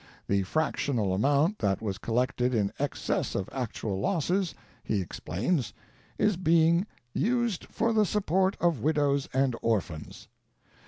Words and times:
The 0.27 0.41
fractional 0.41 1.13
amount 1.13 1.59
that 1.59 1.79
was 1.79 1.99
collected 1.99 2.55
in 2.55 2.73
excess 2.79 3.35
of 3.35 3.47
actual 3.51 3.99
losses, 3.99 4.55
he 4.83 4.99
explains, 4.99 5.75
is 6.17 6.37
being 6.37 6.87
used 7.13 7.65
for 7.69 7.93
the 7.93 8.07
support 8.07 8.57
of 8.59 8.81
widows 8.81 9.29
and 9.31 9.55
orphans. 9.61 10.27